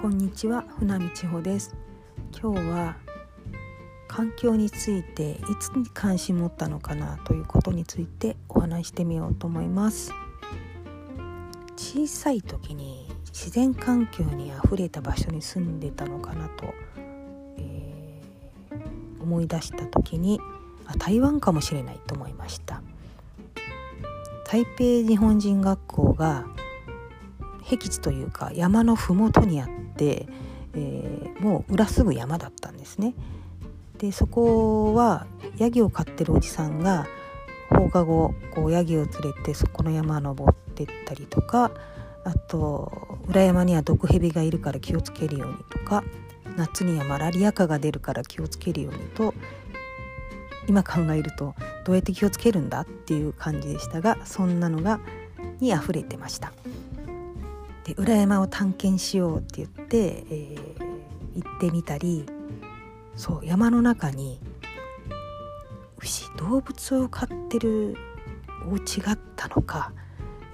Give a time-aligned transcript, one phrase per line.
[0.00, 1.76] こんにちは船見千穂です。
[2.32, 2.96] 今日は
[4.08, 10.14] 環境についていつに関心持ったのかなということについてお話してみようと思います。
[11.76, 16.72] 小さい時に自然環境にあふれた場所に住んでたのかなと、
[17.58, 20.40] えー、思い出した時に
[20.86, 22.80] あ台湾かもしれないと思いました。
[24.46, 26.46] 台北日本人学校が
[27.64, 29.68] 僻地というか山の麓にあっ、
[30.04, 33.14] えー、もう裏すぐ山だったんですね。
[33.98, 35.26] でそこは
[35.58, 37.06] ヤギを飼ってるおじさんが
[37.68, 41.70] 放課後こうヤギを連れてそこの山登ってったりとか
[42.24, 46.02] あと裏山には毒蛇がいるから気をつけるようにとか
[46.56, 49.34] 夏にはマラリア蚊が出るから気をつけるようにと
[50.66, 51.54] 今考えると
[51.84, 55.00] どうやって気をつけるんだっていう感じでしたがそんなのが
[55.60, 56.52] に溢れてました。
[57.90, 62.24] で裏山を探検しようって言って、えー、行ってみたり
[63.16, 64.40] そう山の中に
[65.98, 67.96] 牛動物を飼ってる
[68.70, 69.92] お家があったのか、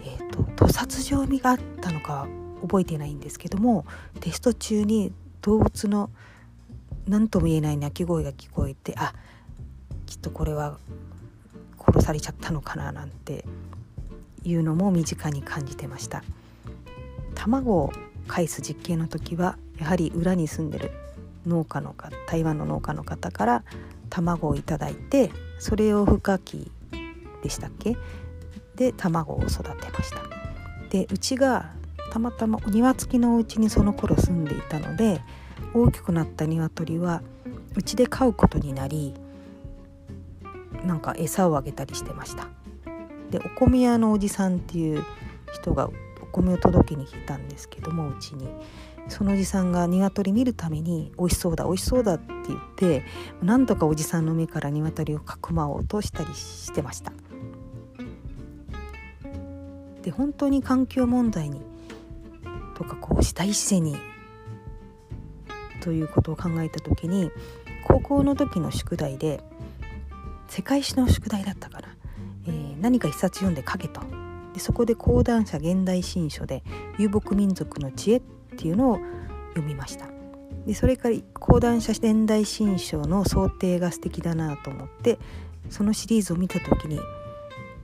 [0.02, 2.26] えーと、と屠殺場味があったのか
[2.62, 3.84] 覚えてないんですけども
[4.20, 5.12] テスト中に
[5.42, 6.10] 動物の
[7.06, 9.12] 何とも言えない鳴き声が聞こえてあ
[10.06, 10.78] きっとこれは
[11.78, 13.44] 殺されちゃったのかななんて
[14.42, 16.24] いうのも身近に感じてました。
[17.36, 17.92] 卵を
[18.26, 20.90] 返す実験の時はやはり裏に住んでる
[21.46, 23.64] 農家の方台湾の農家の方から
[24.10, 26.72] 卵をいただいてそれを孵化器
[27.42, 27.96] でしたっけ？
[28.74, 30.18] で卵を育てました。
[30.90, 31.72] でうちが
[32.10, 35.20] たまたま庭付きのお家にその頃住んでいたので
[35.74, 37.22] 大きくなった鶏は
[37.74, 39.14] うちで飼うことになり
[40.84, 42.48] なんか餌をあげたりしてました。
[43.30, 45.04] でお米屋のおじさんっていう
[45.52, 45.90] 人が
[46.42, 48.48] 米を届けに来たんですけどもうちに。
[49.08, 53.04] そのおじさんが鶏見るために「美味しそうだ美味しそうだ」って言って
[53.40, 57.12] なんとかおじさんの目から鶏をかくまおうとしたりしてました。
[60.02, 61.60] で本当に環境問題に
[62.74, 63.96] とかこうしたい自然に
[65.80, 67.30] ということを考えた時に
[67.84, 69.42] 高校の時の宿題で
[70.48, 71.88] 世界史の宿題だったから、
[72.46, 74.25] えー、何か一冊読んで書けと。
[74.56, 76.64] でそこで講談社現代新書で
[76.98, 78.22] 遊牧民族の知恵っ
[78.56, 78.98] ていうのを
[79.50, 80.06] 読みました。
[80.66, 85.18] でそれから講談社現代新書の想定が素敵だなと思って
[85.68, 86.98] そのシリーズを見た時に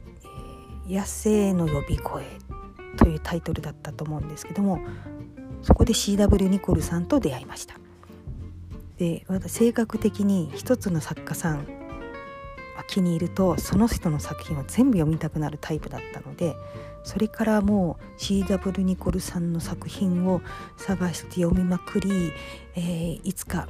[0.89, 2.25] 「、野生の呼び声」
[2.97, 4.81] というタイトルだったと思うんですけども
[5.61, 7.75] そこで CW ニコルさんと出会いました。
[8.97, 11.67] で性格的に一つの作家さん
[12.93, 16.55] 気に入るとその人の作品を全部読みたくなるタイプだったので
[17.05, 20.43] それからもう CW ニコルさんの作品を
[20.77, 22.33] 探して読みまくり、
[22.77, 23.67] えー、いつか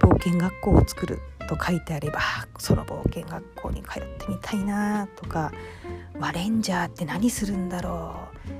[0.00, 2.20] 冒険学校を作ると書いてあれば
[2.58, 5.50] その冒険学校に通ってみたいなとか
[6.20, 8.50] 「ワレンジャーって何するんだろう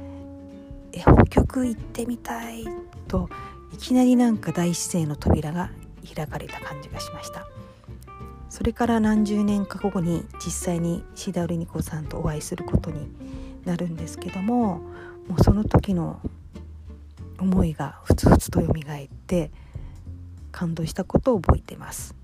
[0.93, 2.65] え」「北極行ってみたい」
[3.07, 3.29] と
[3.75, 5.71] いきなりなんか大自然の扉が
[6.15, 7.47] 開かれた感じがしました。
[8.51, 13.09] それから何十年か後に実際にシダウリニコさんとお会いすることに
[13.65, 14.81] なるんですけども
[15.29, 16.21] もうその時の
[17.39, 19.51] 思いがふつふつと蘇って
[20.51, 22.17] 感動したことを覚えてます。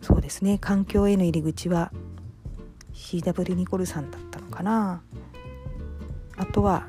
[0.00, 0.58] そうですね。
[0.58, 1.92] 環境への入り口は
[2.92, 5.02] CW ニコルさんだったのかな。
[6.36, 6.88] あとは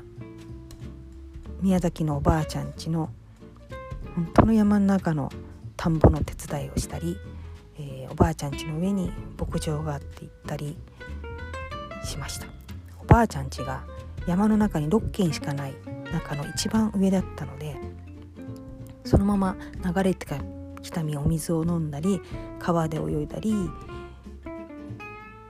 [1.60, 3.10] 宮崎のおばあちゃんちの
[4.14, 5.30] 本当の山の中の
[5.76, 7.16] 田んぼの手伝いをしたり
[8.10, 10.76] おばあちゃん家の上に牧場があって行ったり
[12.04, 12.46] しました。
[13.00, 13.84] おばあちゃん家が
[14.26, 15.74] 山の中に6軒しかない
[16.12, 17.76] 中の一番上だったので
[19.04, 20.26] そのまま流れて
[20.82, 22.20] きたお水を飲んだり
[22.58, 23.54] 川で泳いだり。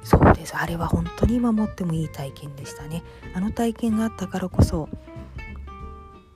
[0.03, 0.57] そうです。
[0.57, 3.03] あれは本当に今もってもいい体験でしたね。
[3.35, 4.89] あの体験があったからこそ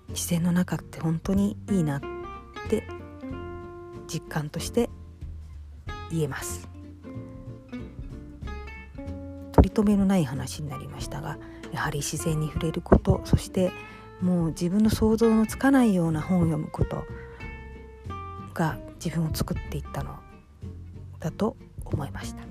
[0.08, 2.00] 自然の中って本当にいいなっ
[2.68, 2.86] て
[4.06, 4.90] 実感として
[6.12, 6.68] 言えます。
[9.52, 11.38] 取り留めのない話になりましたが
[11.72, 13.70] やはり自然に触れることそして
[14.20, 17.04] もう自分の想像のつかないような本を読むこと
[18.54, 20.16] が自分を作っていったの
[21.20, 22.42] だと思いました。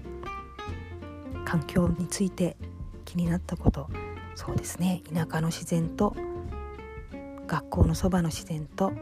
[1.45, 2.55] 環境について
[3.03, 3.89] 気になったこと
[4.35, 5.01] そうですね。
[5.13, 6.15] 田舎の自然と
[7.47, 8.93] 学校のそばの自然と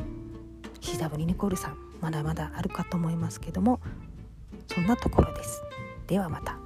[0.81, 3.79] CW ニコルさんまだまだあるかと思いますけども
[4.74, 5.62] そんなところです。
[6.07, 6.58] ではまた。